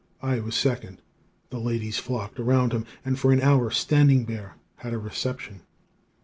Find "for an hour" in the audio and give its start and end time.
3.19-3.69